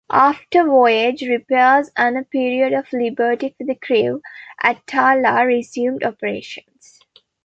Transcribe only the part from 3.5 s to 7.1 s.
for the crew, "Attala" resumed operations.